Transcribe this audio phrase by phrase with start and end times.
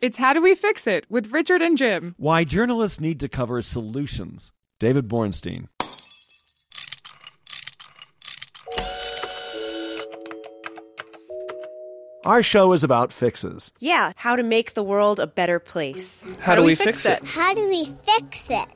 [0.00, 2.14] It's How Do We Fix It with Richard and Jim.
[2.16, 4.50] Why journalists need to cover solutions.
[4.78, 5.68] David Bornstein.
[12.24, 13.72] Our show is about fixes.
[13.78, 16.24] Yeah, how to make the world a better place.
[16.38, 17.22] How, do we fix it?
[17.22, 18.68] How do we fix it?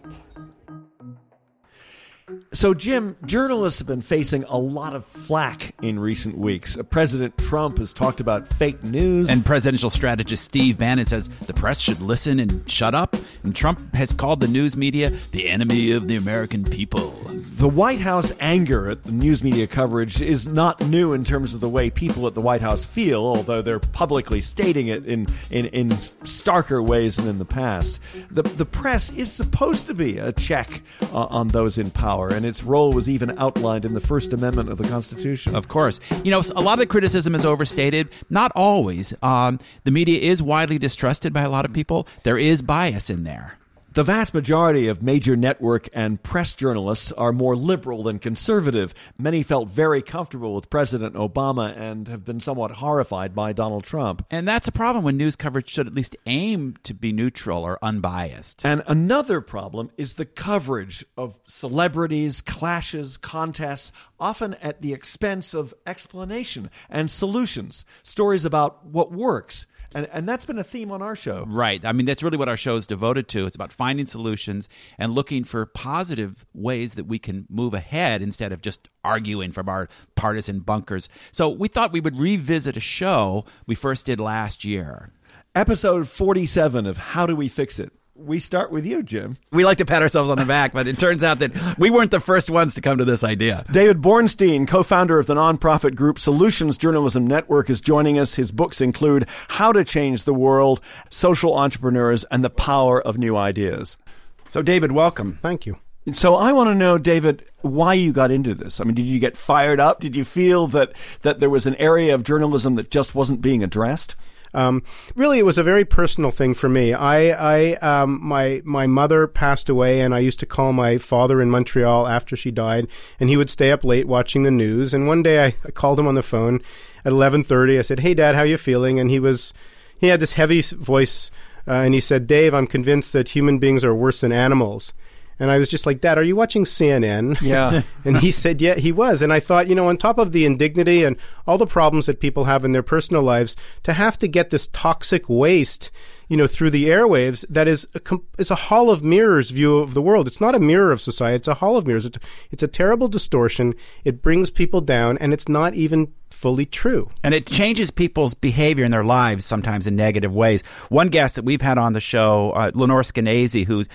[2.52, 6.78] So, Jim, journalists have been facing a lot of flack in recent weeks.
[6.78, 9.28] Uh, President Trump has talked about fake news.
[9.28, 13.16] And presidential strategist Steve Bannon says the press should listen and shut up.
[13.42, 17.10] And Trump has called the news media the enemy of the American people.
[17.58, 21.60] the White House anger at the news media coverage is not new in terms of
[21.60, 25.66] the way people at the White House feel, although they're publicly stating it in, in,
[25.66, 28.00] in starker ways than in the past.
[28.30, 30.80] The, the press is supposed to be a check
[31.12, 34.70] uh, on those in power, and its role was even outlined in the First Amendment
[34.70, 35.54] of the Constitution.
[35.54, 36.00] Of course.
[36.22, 38.08] You know, a lot of criticism is overstated.
[38.30, 39.12] Not always.
[39.22, 42.06] Um, the media is widely distrusted by a lot of people.
[42.22, 43.58] There is bias in there.
[43.94, 48.92] The vast majority of major network and press journalists are more liberal than conservative.
[49.16, 54.26] Many felt very comfortable with President Obama and have been somewhat horrified by Donald Trump.
[54.32, 57.78] And that's a problem when news coverage should at least aim to be neutral or
[57.82, 58.66] unbiased.
[58.66, 65.72] And another problem is the coverage of celebrities, clashes, contests, often at the expense of
[65.86, 69.66] explanation and solutions, stories about what works.
[69.94, 71.44] And, and that's been a theme on our show.
[71.46, 71.84] Right.
[71.84, 73.46] I mean, that's really what our show is devoted to.
[73.46, 74.68] It's about finding solutions
[74.98, 79.68] and looking for positive ways that we can move ahead instead of just arguing from
[79.68, 81.08] our partisan bunkers.
[81.30, 85.12] So we thought we would revisit a show we first did last year.
[85.54, 87.92] Episode 47 of How Do We Fix It?
[88.16, 89.38] We start with you, Jim.
[89.50, 92.12] We like to pat ourselves on the back, but it turns out that we weren't
[92.12, 93.64] the first ones to come to this idea.
[93.72, 98.34] David Bornstein, co founder of the nonprofit group Solutions Journalism Network, is joining us.
[98.34, 100.80] His books include How to Change the World,
[101.10, 103.96] Social Entrepreneurs, and the Power of New Ideas.
[104.46, 105.40] So, David, welcome.
[105.42, 105.78] Thank you.
[106.12, 108.78] So I want to know, David, why you got into this.
[108.78, 109.98] I mean, did you get fired up?
[109.98, 110.92] Did you feel that,
[111.22, 114.14] that there was an area of journalism that just wasn't being addressed?
[114.54, 114.82] Um,
[115.16, 116.94] really, it was a very personal thing for me.
[116.94, 121.42] I, I, um, my, my mother passed away, and I used to call my father
[121.42, 122.86] in Montreal after she died,
[123.18, 124.94] and he would stay up late watching the news.
[124.94, 126.60] And one day, I, I called him on the phone
[127.04, 127.78] at eleven thirty.
[127.78, 129.52] I said, "Hey, Dad, how you feeling?" And he was,
[129.98, 131.30] he had this heavy voice,
[131.66, 134.92] uh, and he said, "Dave, I'm convinced that human beings are worse than animals."
[135.38, 137.40] And I was just like, Dad, are you watching CNN?
[137.40, 137.82] Yeah.
[138.04, 139.22] and he said, Yeah, he was.
[139.22, 142.20] And I thought, you know, on top of the indignity and all the problems that
[142.20, 145.90] people have in their personal lives, to have to get this toxic waste,
[146.28, 149.94] you know, through the airwaves, that is a, it's a hall of mirrors view of
[149.94, 150.26] the world.
[150.26, 151.36] It's not a mirror of society.
[151.36, 152.06] It's a hall of mirrors.
[152.06, 152.18] It's,
[152.50, 153.74] it's a terrible distortion.
[154.04, 156.12] It brings people down, and it's not even
[156.44, 157.08] fully true.
[157.22, 160.62] And it changes people's behavior in their lives sometimes in negative ways.
[160.90, 163.86] One guest that we've had on the show, uh, Lenore Skenazy, who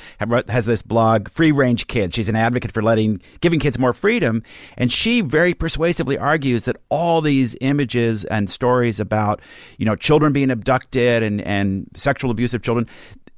[0.47, 2.15] has this blog, Free Range Kids.
[2.15, 4.41] She's an advocate for letting, giving kids more freedom.
[4.77, 9.41] And she very persuasively argues that all these images and stories about,
[9.77, 12.87] you know, children being abducted and, and sexual abuse of children,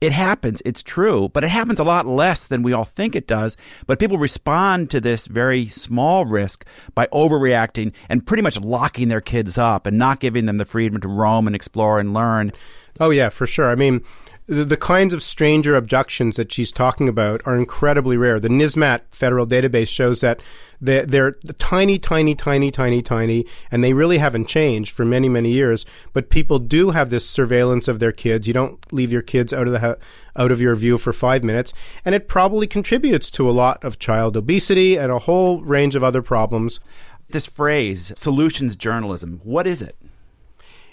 [0.02, 0.64] it happens.
[0.66, 3.56] It's true, but it happens a lot less than we all think it does.
[3.86, 6.66] But people respond to this very small risk
[6.96, 11.00] by overreacting and pretty much locking their kids up and not giving them the freedom
[11.02, 12.52] to roam and explore and learn.
[13.00, 13.70] Oh yeah, for sure.
[13.70, 14.04] I mean,
[14.52, 18.38] the, the kinds of stranger abductions that she's talking about are incredibly rare.
[18.38, 20.42] The NISMART federal database shows that
[20.82, 25.52] they're, they're tiny, tiny, tiny, tiny, tiny, and they really haven't changed for many, many
[25.52, 25.86] years.
[26.12, 28.46] But people do have this surveillance of their kids.
[28.46, 29.98] You don't leave your kids out of the ho-
[30.36, 31.72] out of your view for five minutes,
[32.04, 36.04] and it probably contributes to a lot of child obesity and a whole range of
[36.04, 36.82] other problems.
[37.30, 39.96] This phrase, solutions journalism, what is it?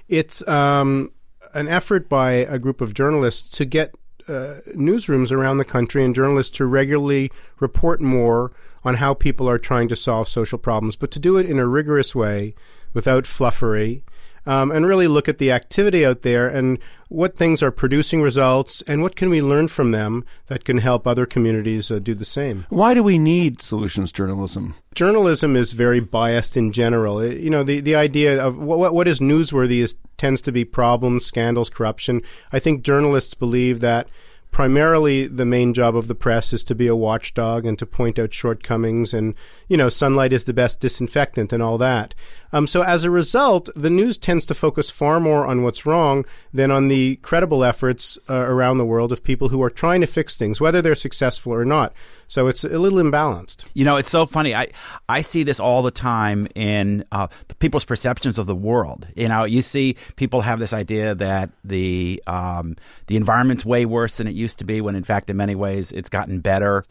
[0.08, 1.10] It's um,
[1.58, 3.92] an effort by a group of journalists to get
[4.28, 8.52] uh, newsrooms around the country and journalists to regularly report more
[8.84, 11.66] on how people are trying to solve social problems, but to do it in a
[11.66, 12.54] rigorous way
[12.94, 14.02] without fluffery.
[14.48, 16.78] Um, and really look at the activity out there and
[17.08, 21.06] what things are producing results and what can we learn from them that can help
[21.06, 22.64] other communities uh, do the same.
[22.70, 24.74] Why do we need solutions journalism?
[24.94, 27.20] Journalism is very biased in general.
[27.20, 30.64] It, you know, the, the idea of what, what is newsworthy is, tends to be
[30.64, 32.22] problems, scandals, corruption.
[32.50, 34.08] I think journalists believe that
[34.50, 38.18] primarily the main job of the press is to be a watchdog and to point
[38.18, 39.34] out shortcomings and
[39.68, 42.14] you know sunlight is the best disinfectant and all that
[42.52, 46.24] um, so as a result the news tends to focus far more on what's wrong
[46.52, 50.06] than on the credible efforts uh, around the world of people who are trying to
[50.06, 51.92] fix things whether they're successful or not.
[52.30, 53.64] So it's a little imbalanced.
[53.72, 54.54] You know it's so funny.
[54.54, 54.68] I
[55.08, 57.28] i see this all the time in uh,
[57.58, 59.06] people's perceptions of the world.
[59.16, 64.18] You know you see people have this idea that the um, the environment's way worse
[64.18, 66.84] than it used to be when in fact in many ways it's gotten better.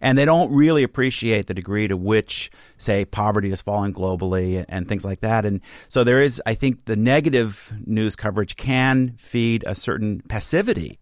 [0.00, 4.88] And they don't really appreciate the degree to which say poverty is falling globally and
[4.88, 9.64] things like that and so there is i think the negative news coverage can feed
[9.66, 10.98] a certain passivity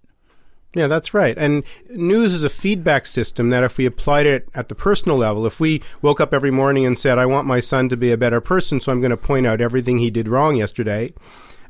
[0.75, 1.37] yeah, that's right.
[1.37, 5.44] And news is a feedback system that if we applied it at the personal level,
[5.46, 8.16] if we woke up every morning and said, I want my son to be a
[8.16, 11.12] better person, so I'm going to point out everything he did wrong yesterday,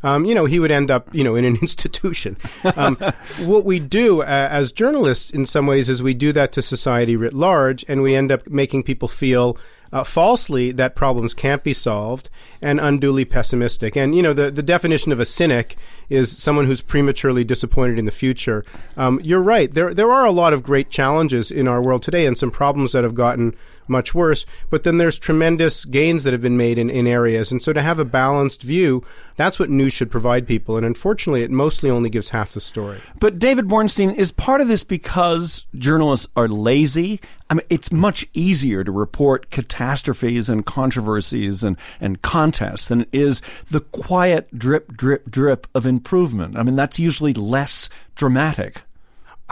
[0.04, 2.36] um, you know, he would end up, you know, in an institution.
[2.76, 2.96] Um,
[3.40, 7.16] what we do uh, as journalists, in some ways, is we do that to society
[7.16, 9.56] writ large, and we end up making people feel
[9.92, 12.30] uh, falsely that problems can't be solved
[12.60, 13.96] and unduly pessimistic.
[13.96, 15.76] And, you know, the, the definition of a cynic
[16.08, 18.64] is someone who's prematurely disappointed in the future.
[18.96, 19.70] Um, you're right.
[19.70, 22.92] There, there are a lot of great challenges in our world today and some problems
[22.92, 23.54] that have gotten
[23.88, 24.46] much worse.
[24.70, 27.52] But then there's tremendous gains that have been made in, in areas.
[27.52, 29.04] And so to have a balanced view,
[29.36, 30.76] that's what news should provide people.
[30.76, 33.00] And unfortunately, it mostly only gives half the story.
[33.18, 37.20] But David Bornstein, is part of this because journalists are lazy?
[37.50, 43.08] I mean, it's much easier to report catastrophes and controversies and, and contests than it
[43.12, 46.56] is the quiet drip, drip, drip of improvement.
[46.56, 48.82] I mean, that's usually less dramatic.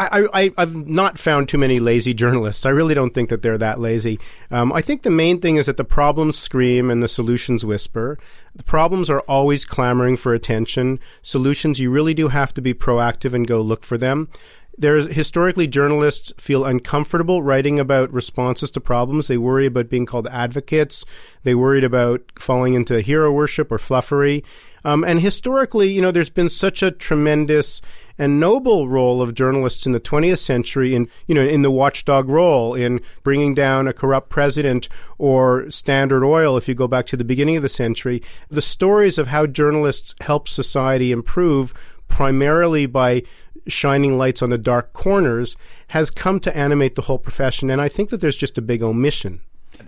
[0.07, 2.65] I, I, I've not found too many lazy journalists.
[2.65, 4.19] I really don't think that they're that lazy.
[4.51, 8.19] Um, I think the main thing is that the problems scream and the solutions whisper.
[8.55, 11.01] The problems are always clamoring for attention.
[11.23, 14.29] Solutions, you really do have to be proactive and go look for them.
[14.79, 19.27] There's historically journalists feel uncomfortable writing about responses to problems.
[19.27, 21.05] They worry about being called advocates.
[21.43, 24.43] They worried about falling into hero worship or fluffery.
[24.83, 27.83] Um, and historically, you know, there's been such a tremendous
[28.21, 32.29] and noble role of journalists in the 20th century in, you know, in the watchdog
[32.29, 37.17] role in bringing down a corrupt president or Standard Oil, if you go back to
[37.17, 38.23] the beginning of the century.
[38.51, 41.73] The stories of how journalists help society improve
[42.09, 43.23] primarily by
[43.67, 45.57] shining lights on the dark corners
[45.89, 47.71] has come to animate the whole profession.
[47.71, 49.41] And I think that there's just a big omission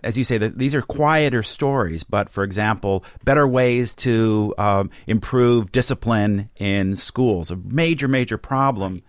[0.02, 4.90] as you say, that these are quieter stories, but for example, better ways to um,
[5.06, 9.02] improve discipline in schools, a major, major problem.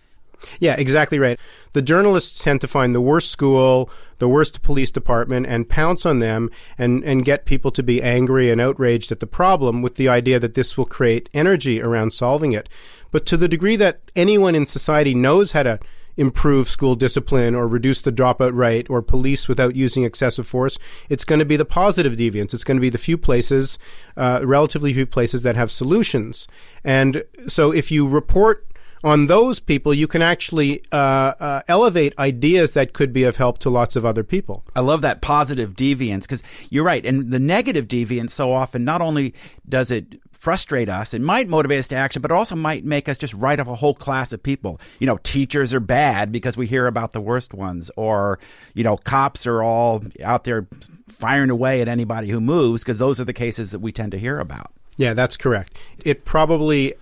[0.60, 1.40] Yeah, exactly right.
[1.74, 3.90] The journalists tend to find the worst school,
[4.20, 8.52] the worst police department, and pounce on them and, and get people to be angry
[8.52, 12.52] and outraged at the problem with the idea that this will create energy around solving
[12.52, 12.68] it.
[13.12, 15.80] But to the degree that anyone in society knows how to
[16.18, 20.78] improve school discipline or reduce the dropout rate or police without using excessive force.
[21.10, 22.54] It's going to be the positive deviants.
[22.54, 23.78] It's going to be the few places,
[24.18, 26.48] uh, relatively few places that have solutions.
[26.84, 28.68] And so if you report
[29.04, 33.58] on those people, you can actually uh, uh, elevate ideas that could be of help
[33.60, 34.64] to lots of other people.
[34.76, 37.06] I love that positive deviance because you're right.
[37.06, 39.34] And the negative deviance, so often, not only
[39.68, 41.14] does it frustrate us.
[41.14, 43.76] It might motivate us to action, but also might make us just write off a
[43.76, 44.78] whole class of people.
[45.00, 48.40] You know, teachers are bad because we hear about the worst ones, or,
[48.74, 50.68] you know, cops are all out there
[51.08, 54.20] firing away at anybody who moves because those are the cases that we tend to
[54.20, 54.74] hear about.
[54.98, 55.78] Yeah, that's correct.
[56.04, 56.94] It probably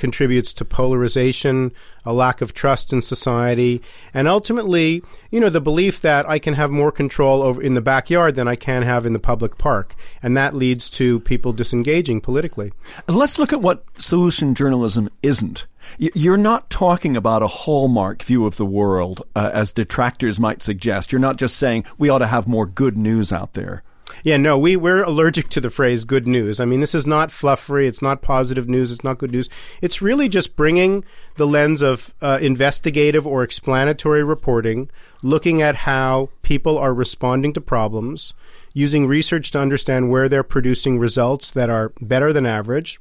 [0.00, 1.70] contributes to polarization,
[2.04, 3.80] a lack of trust in society,
[4.12, 7.80] and ultimately, you know, the belief that I can have more control over in the
[7.80, 12.20] backyard than I can have in the public park, and that leads to people disengaging
[12.20, 12.72] politically.
[13.06, 15.66] Let's look at what solution journalism isn't.
[15.98, 21.12] You're not talking about a hallmark view of the world, uh, as detractors might suggest.
[21.12, 23.82] You're not just saying we ought to have more good news out there.
[24.22, 26.60] Yeah, no, we, we're allergic to the phrase good news.
[26.60, 27.86] I mean, this is not fluffery.
[27.86, 28.92] It's not positive news.
[28.92, 29.48] It's not good news.
[29.80, 31.04] It's really just bringing
[31.36, 34.90] the lens of uh, investigative or explanatory reporting,
[35.22, 38.34] looking at how people are responding to problems,
[38.74, 43.00] using research to understand where they're producing results that are better than average,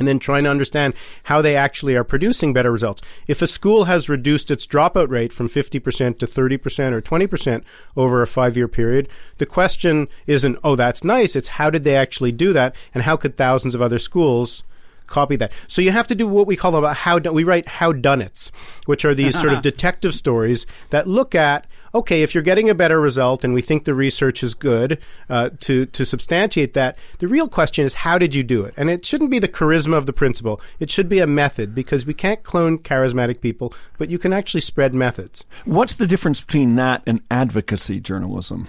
[0.00, 3.02] and then trying to understand how they actually are producing better results.
[3.28, 7.62] If a school has reduced its dropout rate from 50% to 30% or 20%
[7.96, 11.36] over a five year period, the question isn't, oh, that's nice.
[11.36, 12.74] It's how did they actually do that?
[12.94, 14.64] And how could thousands of other schools
[15.10, 15.52] copy that.
[15.68, 18.50] So you have to do what we call about how we write how done it's,
[18.86, 22.74] which are these sort of detective stories that look at okay, if you're getting a
[22.74, 24.98] better result and we think the research is good
[25.28, 28.74] uh, to to substantiate that, the real question is how did you do it?
[28.76, 30.60] And it shouldn't be the charisma of the principal.
[30.78, 34.60] It should be a method because we can't clone charismatic people, but you can actually
[34.60, 35.44] spread methods.
[35.64, 38.68] What's the difference between that and advocacy journalism?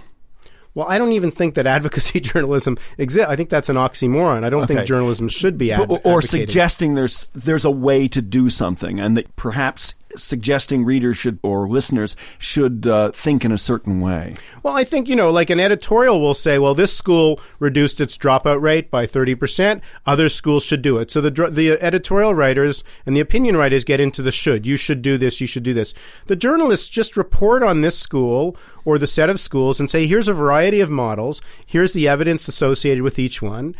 [0.74, 3.28] Well, I don't even think that advocacy journalism exists.
[3.30, 4.44] I think that's an oxymoron.
[4.44, 4.74] I don't Okay.
[4.76, 8.98] think journalism should be adv- or, or suggesting there's there's a way to do something,
[9.00, 14.34] and that perhaps suggesting readers should or listeners should uh, think in a certain way.
[14.62, 18.16] Well, I think, you know, like an editorial will say, well, this school reduced its
[18.16, 19.80] dropout rate by 30%.
[20.06, 21.10] Other schools should do it.
[21.10, 24.66] So the, the editorial writers and the opinion writers get into the should.
[24.66, 25.40] You should do this.
[25.40, 25.94] You should do this.
[26.26, 30.28] The journalists just report on this school or the set of schools and say, here's
[30.28, 31.40] a variety of models.
[31.66, 33.74] Here's the evidence associated with each one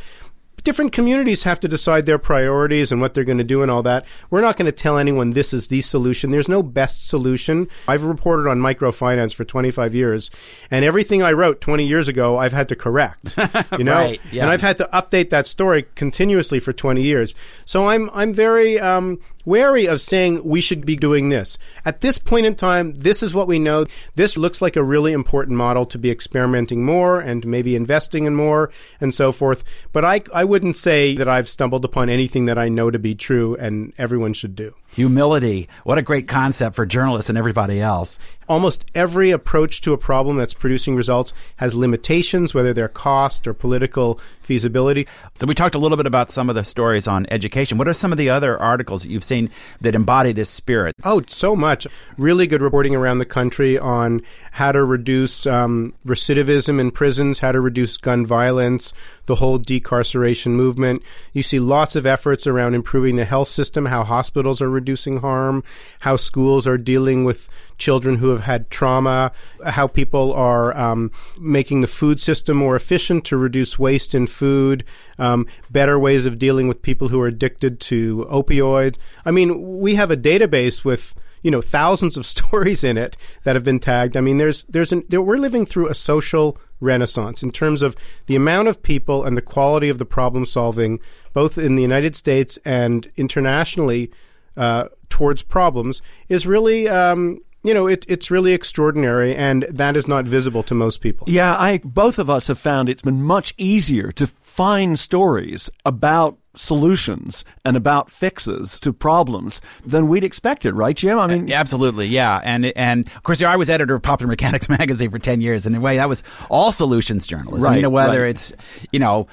[0.64, 3.82] different communities have to decide their priorities and what they're going to do and all
[3.82, 4.04] that.
[4.30, 6.30] We're not going to tell anyone this is the solution.
[6.30, 7.68] There's no best solution.
[7.88, 10.30] I've reported on microfinance for 25 years,
[10.70, 13.36] and everything I wrote 20 years ago, I've had to correct.
[13.78, 14.42] You know, Right, yeah.
[14.42, 17.34] and I've had to update that story continuously for 20 years.
[17.64, 21.58] So I'm I'm very um, wary of saying we should be doing this.
[21.84, 23.86] At this point in time, this is what we know.
[24.14, 28.34] This looks like a really important model to be experimenting more and maybe investing in
[28.34, 28.70] more
[29.00, 29.64] and so forth.
[29.92, 33.14] But I, I wouldn't say that I've stumbled upon anything that I know to be
[33.14, 34.74] true and everyone should do.
[34.92, 35.68] Humility.
[35.84, 38.18] What a great concept for journalists and everybody else.
[38.48, 43.54] Almost every approach to a problem that's producing results has limitations, whether they're cost or
[43.54, 45.08] political feasibility.
[45.36, 47.78] So we talked a little bit about some of the stories on education.
[47.78, 49.48] What are some of the other articles that you've seen
[49.80, 50.94] that embody this spirit?
[51.04, 51.86] Oh, so much.
[52.18, 54.20] Really good reporting around the country on
[54.50, 58.92] how to reduce um, recidivism in prisons, how to reduce gun violence,
[59.26, 61.02] the whole decarceration movement.
[61.32, 65.62] You see lots of efforts around improving the health system, how hospitals are reducing harm,
[66.00, 67.48] how schools are dealing with
[67.78, 69.32] children who have had trauma,
[69.64, 71.10] how people are um,
[71.40, 74.84] making the food system more efficient to reduce waste in food,
[75.18, 78.96] um, better ways of dealing with people who are addicted to opioids.
[79.24, 83.56] I mean, we have a database with you know thousands of stories in it that
[83.56, 84.16] have been tagged.
[84.16, 87.96] I mean, there's there's an, there, we're living through a social renaissance in terms of
[88.26, 90.98] the amount of people and the quality of the problem solving,
[91.32, 94.10] both in the United States and internationally,
[94.56, 96.88] uh, towards problems is really.
[96.88, 101.28] Um, you know, it, it's really extraordinary, and that is not visible to most people.
[101.30, 106.38] Yeah, I both of us have found it's been much easier to find stories about
[106.54, 111.18] solutions and about fixes to problems than we'd expected, right, Jim?
[111.18, 115.10] I mean, absolutely, yeah, and and of course, I was editor of Popular Mechanics magazine
[115.10, 117.68] for ten years, and in a way, that was all solutions journalism.
[117.68, 118.30] Right, you know, whether right.
[118.30, 118.52] it's
[118.90, 119.26] you know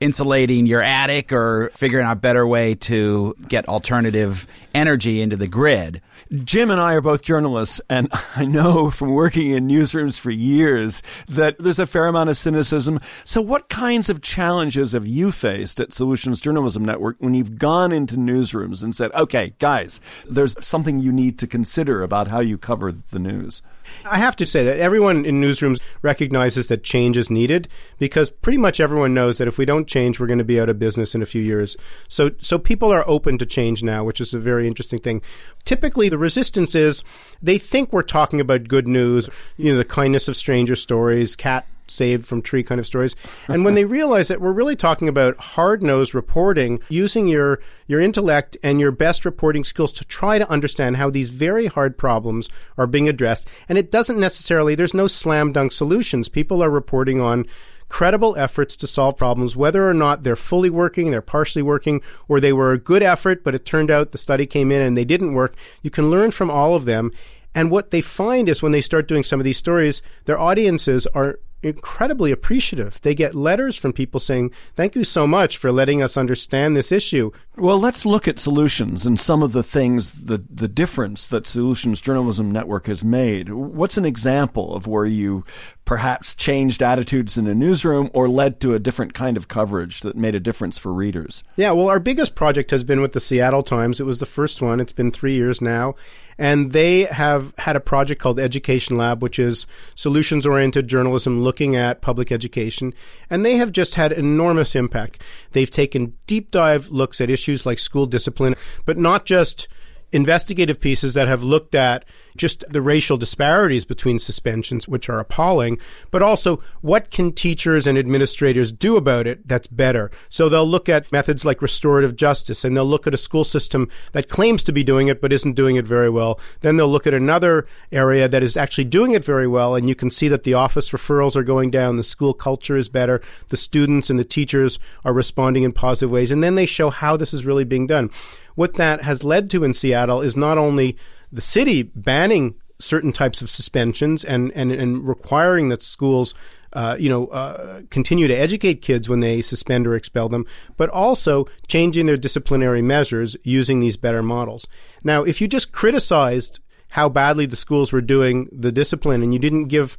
[0.00, 5.48] insulating your attic or figuring out a better way to get alternative energy into the
[5.48, 6.02] grid.
[6.44, 11.02] Jim and I are both journalists, and I know from working in newsrooms for years
[11.28, 13.00] that there's a fair amount of cynicism.
[13.24, 17.92] So, what kinds of challenges have you faced at Solutions Journalism Network when you've gone
[17.92, 22.58] into newsrooms and said, okay, guys, there's something you need to consider about how you
[22.58, 23.62] cover the news?
[24.04, 28.58] I have to say that everyone in newsrooms recognizes that change is needed because pretty
[28.58, 31.14] much everyone knows that if we don't change, we're going to be out of business
[31.14, 31.76] in a few years.
[32.08, 35.22] So, so people are open to change now, which is a very interesting thing.
[35.64, 37.02] Typically, the resistance is
[37.42, 41.66] they think we're talking about good news, you know, the kindness of stranger stories, cat
[41.90, 43.14] saved from tree kind of stories.
[43.48, 48.00] And when they realize that we're really talking about hard nosed reporting, using your, your
[48.00, 52.48] intellect and your best reporting skills to try to understand how these very hard problems
[52.78, 53.48] are being addressed.
[53.68, 56.28] And it doesn't necessarily, there's no slam dunk solutions.
[56.28, 57.46] People are reporting on
[57.90, 62.40] credible efforts to solve problems, whether or not they're fully working, they're partially working, or
[62.40, 65.04] they were a good effort, but it turned out the study came in and they
[65.04, 65.54] didn't work.
[65.82, 67.10] You can learn from all of them.
[67.54, 71.06] And what they find is when they start doing some of these stories, their audiences
[71.08, 73.00] are incredibly appreciative.
[73.02, 76.90] They get letters from people saying, Thank you so much for letting us understand this
[76.90, 77.30] issue.
[77.56, 82.00] Well, let's look at solutions and some of the things, the, the difference that Solutions
[82.00, 83.50] Journalism Network has made.
[83.50, 85.44] What's an example of where you
[85.84, 90.16] perhaps changed attitudes in a newsroom or led to a different kind of coverage that
[90.16, 91.42] made a difference for readers?
[91.56, 94.00] Yeah, well, our biggest project has been with the Seattle Times.
[94.00, 94.80] It was the first one.
[94.80, 95.94] It's been three years now.
[96.40, 101.76] And they have had a project called Education Lab, which is solutions oriented journalism looking
[101.76, 102.94] at public education.
[103.28, 105.22] And they have just had enormous impact.
[105.52, 108.56] They've taken deep dive looks at issues like school discipline,
[108.86, 109.68] but not just
[110.12, 112.04] investigative pieces that have looked at
[112.36, 115.78] just the racial disparities between suspensions, which are appalling,
[116.10, 120.10] but also what can teachers and administrators do about it that's better.
[120.28, 123.88] So they'll look at methods like restorative justice and they'll look at a school system
[124.12, 126.40] that claims to be doing it but isn't doing it very well.
[126.60, 129.94] Then they'll look at another area that is actually doing it very well and you
[129.94, 133.56] can see that the office referrals are going down, the school culture is better, the
[133.56, 137.34] students and the teachers are responding in positive ways, and then they show how this
[137.34, 138.10] is really being done
[138.54, 140.96] what that has led to in Seattle is not only
[141.32, 146.34] the city banning certain types of suspensions and, and, and requiring that schools
[146.72, 150.88] uh, you know, uh, continue to educate kids when they suspend or expel them, but
[150.90, 154.66] also changing their disciplinary measures using these better models.
[155.02, 159.38] Now, if you just criticized how badly the schools were doing the discipline and you
[159.38, 159.98] didn't give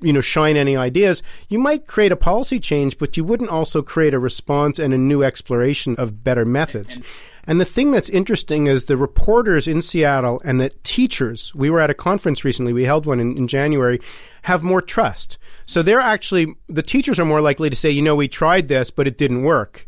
[0.00, 3.80] you know shine any ideas you might create a policy change but you wouldn't also
[3.80, 6.98] create a response and a new exploration of better methods
[7.46, 11.80] and the thing that's interesting is the reporters in Seattle and the teachers, we were
[11.80, 14.00] at a conference recently, we held one in, in January,
[14.42, 15.38] have more trust.
[15.66, 18.90] So they're actually, the teachers are more likely to say, you know, we tried this,
[18.90, 19.86] but it didn't work.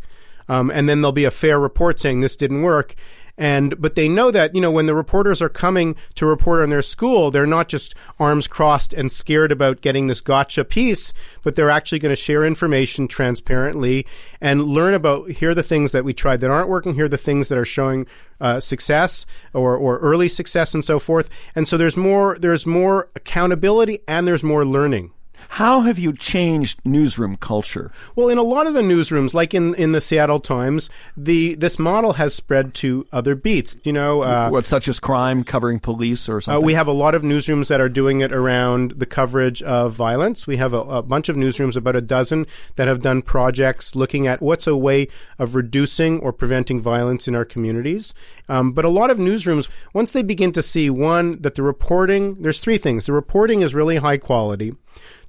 [0.49, 2.95] Um, and then there'll be a fair report saying this didn't work.
[3.39, 6.71] And, but they know that, you know, when the reporters are coming to report on
[6.71, 11.13] their school, they're not just arms crossed and scared about getting this gotcha piece,
[11.43, 14.07] but they're actually going to share information transparently
[14.41, 17.09] and learn about, here are the things that we tried that aren't working, here are
[17.09, 18.07] the things that are showing
[18.41, 21.29] uh, success or, or early success and so forth.
[21.55, 25.13] And so there's more, there's more accountability and there's more learning.
[25.51, 27.91] How have you changed newsroom culture?
[28.15, 31.79] Well, in a lot of the newsrooms, like in, in the Seattle Times, the this
[31.79, 33.77] model has spread to other beats.
[33.85, 36.63] You know, uh, what such as crime, covering police, or something.
[36.63, 39.93] Uh, we have a lot of newsrooms that are doing it around the coverage of
[39.93, 40.47] violence.
[40.47, 44.27] We have a, a bunch of newsrooms, about a dozen, that have done projects looking
[44.27, 48.15] at what's a way of reducing or preventing violence in our communities.
[48.49, 52.43] Um, but a lot of newsrooms, once they begin to see one that the reporting,
[52.43, 54.75] there's three things: the reporting is really high quality.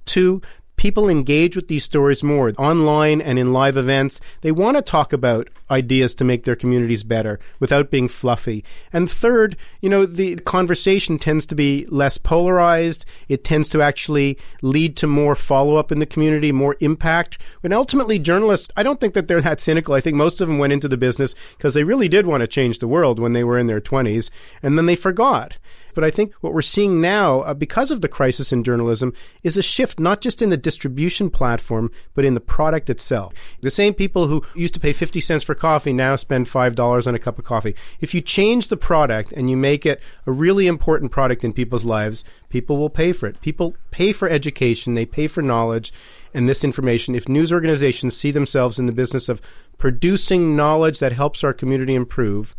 [0.08, 0.40] Two,
[0.78, 4.22] people engage with these stories more online and in live events.
[4.40, 8.64] They want to talk about ideas to make their communities better without being fluffy.
[8.90, 13.04] And third, you know, the conversation tends to be less polarized.
[13.28, 17.36] It tends to actually lead to more follow up in the community, more impact.
[17.62, 19.92] And ultimately, journalists, I don't think that they're that cynical.
[19.92, 22.48] I think most of them went into the business because they really did want to
[22.48, 24.30] change the world when they were in their 20s,
[24.62, 25.58] and then they forgot.
[25.98, 29.56] But I think what we're seeing now, uh, because of the crisis in journalism, is
[29.56, 33.34] a shift not just in the distribution platform, but in the product itself.
[33.62, 37.16] The same people who used to pay 50 cents for coffee now spend $5 on
[37.16, 37.74] a cup of coffee.
[37.98, 41.84] If you change the product and you make it a really important product in people's
[41.84, 43.40] lives, people will pay for it.
[43.40, 45.92] People pay for education, they pay for knowledge
[46.32, 47.16] and this information.
[47.16, 49.42] If news organizations see themselves in the business of
[49.78, 52.54] producing knowledge that helps our community improve,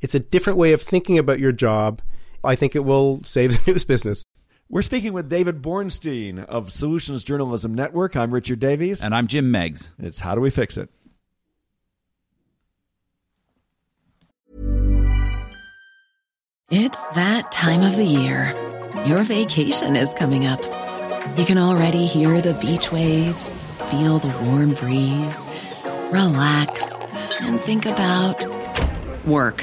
[0.00, 2.00] it's a different way of thinking about your job
[2.44, 4.24] I think it will save the news business.
[4.68, 8.16] We're speaking with David Bornstein of Solutions Journalism Network.
[8.16, 9.04] I'm Richard Davies.
[9.04, 9.90] And I'm Jim Meigs.
[9.98, 10.88] It's How Do We Fix It?
[16.70, 18.54] It's that time of the year.
[19.04, 20.62] Your vacation is coming up.
[21.38, 25.48] You can already hear the beach waves, feel the warm breeze,
[26.10, 28.46] relax, and think about
[29.26, 29.62] work.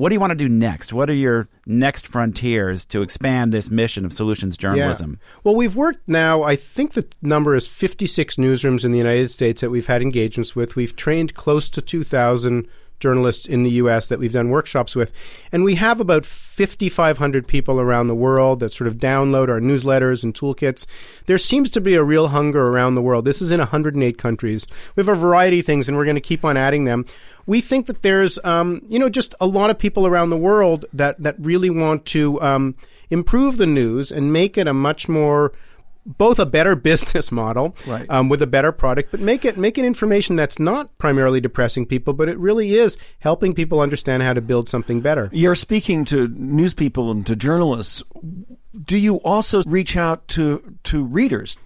[0.00, 0.94] What do you want to do next?
[0.94, 5.18] What are your next frontiers to expand this mission of solutions journalism?
[5.20, 5.40] Yeah.
[5.44, 9.60] Well, we've worked now, I think the number is 56 newsrooms in the United States
[9.60, 10.74] that we've had engagements with.
[10.74, 12.66] We've trained close to 2,000
[12.98, 14.06] journalists in the U.S.
[14.06, 15.12] that we've done workshops with,
[15.52, 20.22] and we have about 5,500 people around the world that sort of download our newsletters
[20.22, 20.86] and toolkits.
[21.26, 23.24] There seems to be a real hunger around the world.
[23.26, 24.66] This is in 108 countries.
[24.96, 27.04] We have a variety of things, and we're going to keep on adding them.
[27.50, 30.86] We think that there's, um, you know, just a lot of people around the world
[30.92, 32.74] that that really want to um,
[33.10, 35.52] improve the news and make it a much more
[36.06, 38.06] both a better business model Right.
[38.08, 41.86] um, with a better product, but make it make it information that's not primarily depressing
[41.86, 45.28] people, but it really is helping people understand how to build something better.
[45.32, 48.02] You're speaking to news people and to journalists.
[48.84, 51.58] Do you also reach out to to readers?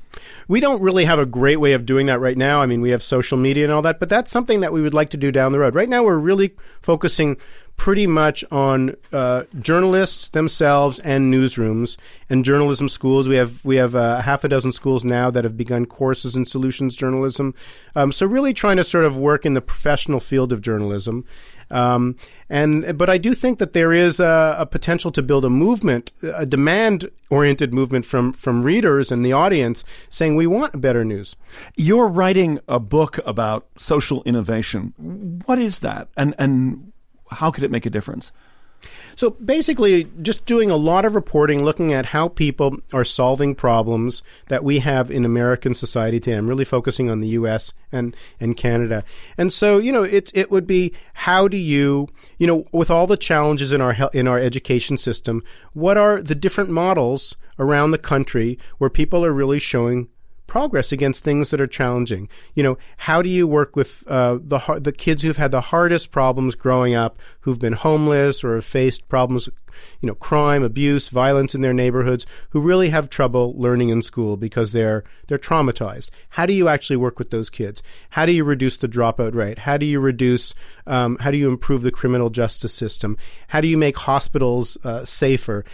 [0.49, 2.63] We don't really have a great way of doing that right now.
[2.63, 4.95] I mean, we have social media and all that, but that's something that we would
[4.95, 5.75] like to do down the road.
[5.75, 7.37] Right now, we're really focusing
[7.77, 11.97] pretty much on uh, journalists themselves and newsrooms
[12.31, 13.29] and journalism schools.
[13.29, 16.47] We have we have uh, half a dozen schools now that have begun courses in
[16.47, 17.55] solutions journalism.
[17.97, 21.25] Um, so really trying to sort of work in the professional field of journalism.
[21.71, 22.17] Um,
[22.49, 26.13] and but I do think that there is a, a potential to build a movement,
[26.23, 31.37] a demand-oriented movement from from readers and the audience, saying we want better news.
[31.77, 34.93] You're writing a book about social innovation.
[35.47, 36.93] What is that, and and
[37.31, 38.33] how could it make a difference?
[39.17, 44.23] So basically, just doing a lot of reporting, looking at how people are solving problems
[44.49, 46.37] that we have in American society today.
[46.37, 47.73] I'm really focusing on the U.S.
[47.93, 49.05] and and Canada.
[49.39, 53.07] And so, you know, it it would be how do you, you know, with all
[53.07, 55.43] the challenges in our in our education system,
[55.73, 60.09] what are the different models around the country where people are really showing
[60.47, 62.29] progress against things that are challenging.
[62.55, 66.11] You know, how do you work with uh, the the kids who've had the hardest
[66.11, 69.49] problems growing up, who've been homeless or have faced problems,
[70.01, 74.37] you know, crime, abuse, violence in their neighborhoods, who really have trouble learning in school
[74.37, 76.11] because they're they're traumatized.
[76.31, 77.83] How do you actually work with those kids?
[78.11, 79.61] How do you reduce the dropout rate?
[79.61, 80.55] How do you reduce?
[80.87, 83.17] Um, how do you improve the criminal justice system?
[83.49, 85.65] How do you make hospitals uh, safer?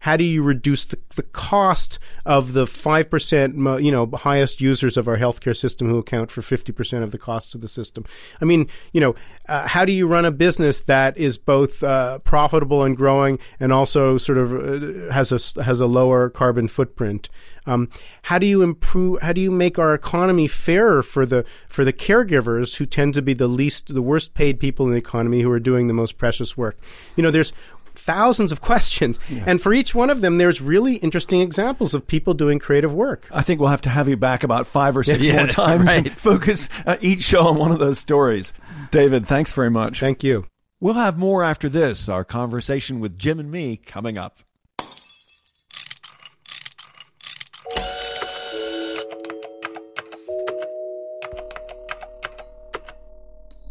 [0.00, 5.08] How do you reduce the, the cost of the 5% you know highest users of
[5.08, 8.04] our healthcare system who account for 50% of the costs of the system?
[8.40, 9.14] I mean you know
[9.48, 13.72] uh, how do you run a business that is both uh, profitable and growing and
[13.72, 17.28] also sort of uh, has a has a lower carbon footprint?
[17.66, 17.90] Um,
[18.22, 21.92] how do you improve how do you make our economy fairer for the for the
[21.92, 25.50] caregivers who tend to be the least the worst paid people in the economy who
[25.50, 26.78] are doing the most precious work?
[27.16, 27.52] You know there's
[28.00, 29.18] thousands of questions.
[29.46, 33.28] And for each one of them, there's really interesting examples of people doing creative work.
[33.30, 35.90] I think we'll have to have you back about five or six Yeah, more times
[35.90, 38.52] and focus uh, each show on one of those stories.
[38.90, 40.00] David, thanks very much.
[40.00, 40.46] Thank you.
[40.80, 42.08] We'll have more after this.
[42.08, 44.38] Our conversation with Jim and me coming up.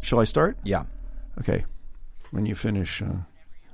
[0.02, 0.56] Shall I start?
[0.64, 0.84] Yeah.
[1.40, 1.64] Okay.
[2.30, 3.18] When you finish uh,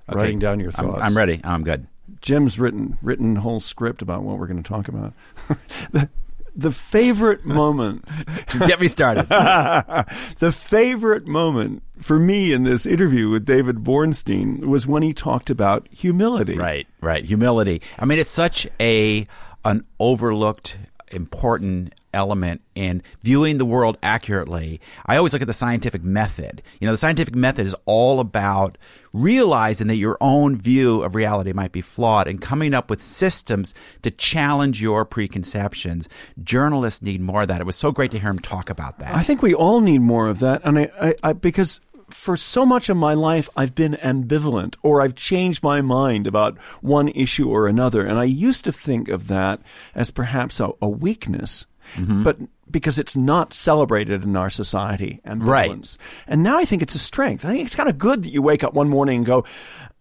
[0.08, 0.18] Okay.
[0.20, 1.40] writing down your I'm- thoughts, I'm ready.
[1.44, 1.86] I'm good.
[2.20, 5.12] Jim's written written whole script about what we're going to talk about.
[5.92, 6.08] the,
[6.54, 8.04] the favorite moment
[8.66, 9.28] Get me started.
[10.38, 15.50] the favorite moment for me in this interview with David Bornstein was when he talked
[15.50, 16.56] about humility.
[16.56, 17.24] Right, right.
[17.24, 17.82] Humility.
[17.98, 19.26] I mean, it's such a
[19.64, 20.78] an overlooked
[21.12, 24.80] important element in viewing the world accurately.
[25.04, 26.62] I always look at the scientific method.
[26.80, 28.78] You know, the scientific method is all about
[29.12, 33.74] realizing that your own view of reality might be flawed and coming up with systems
[34.02, 36.08] to challenge your preconceptions.
[36.42, 37.60] Journalists need more of that.
[37.60, 39.14] It was so great to hear him talk about that.
[39.14, 42.64] I think we all need more of that, and I, I, I because for so
[42.64, 47.50] much of my life I've been ambivalent, or I've changed my mind about one issue
[47.50, 49.60] or another, and I used to think of that
[49.94, 52.22] as perhaps a, a weakness, mm-hmm.
[52.22, 52.38] but
[52.70, 55.96] because it's not celebrated in our society, ambivalence.
[56.26, 57.44] And now I think it's a strength.
[57.44, 59.44] I think it's kind of good that you wake up one morning and go.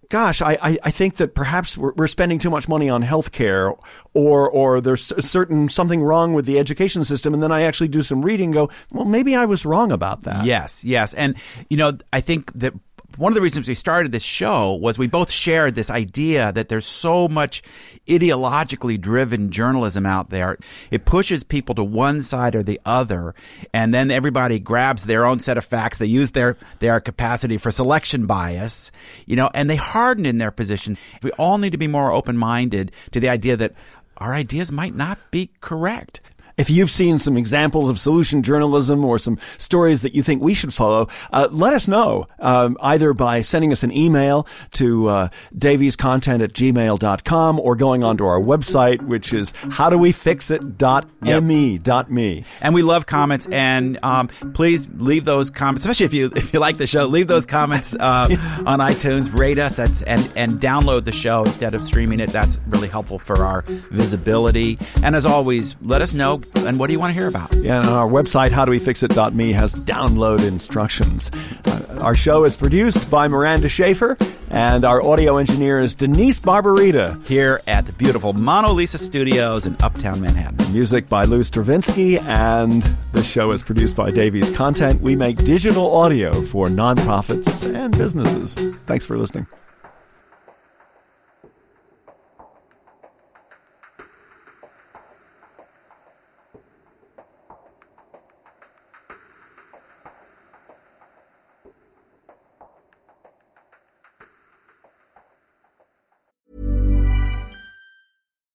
[0.10, 3.78] Gosh, I, I, I think that perhaps we're, we're spending too much money on healthcare,
[4.14, 8.02] or or there's certain something wrong with the education system, and then I actually do
[8.02, 10.46] some reading, and go, well, maybe I was wrong about that.
[10.46, 11.14] Yes, yes.
[11.14, 11.36] And,
[11.70, 12.74] you know, I think that
[13.18, 16.70] one of the reasons we started this show was we both shared this idea that
[16.70, 17.64] there's so much
[18.08, 20.58] ideologically driven journalism out there.
[20.92, 23.34] It pushes people to one side or the other,
[23.74, 25.98] and then everybody grabs their own set of facts.
[25.98, 28.92] They use their, their capacity for selection bias,
[29.26, 31.00] you know, and they harden in their positions.
[31.24, 33.74] We all need to be more open minded to the idea that
[34.18, 36.22] our ideas might not be correct.
[36.58, 40.54] If you've seen some examples of solution journalism or some stories that you think we
[40.54, 45.28] should follow, uh, let us know um, either by sending us an email to uh,
[45.54, 52.46] daviescontent at gmail.com or going onto our website, which is howdowefixit.me.me.
[52.62, 56.62] And we love comments, and um, please leave those comments, especially if you if you
[56.62, 57.06] like the show.
[57.06, 58.30] Leave those comments uh,
[58.66, 62.30] on iTunes, rate us, that's and and download the show instead of streaming it.
[62.30, 64.80] That's really helpful for our visibility.
[65.04, 67.54] And as always, let us know and what do you want to hear about.
[67.56, 71.32] Yeah, and our website, howdowefixit.me, has download instructions.
[71.66, 74.18] Uh, our show is produced by Miranda Schaefer,
[74.50, 77.28] and our audio engineer is Denise Barbarita.
[77.28, 80.72] Here at the beautiful Mona Lisa Studios in Uptown Manhattan.
[80.74, 85.02] Music by Lou Stravinsky, and this show is produced by Davies Content.
[85.02, 88.54] We make digital audio for nonprofits and businesses.
[88.54, 89.48] Thanks for listening.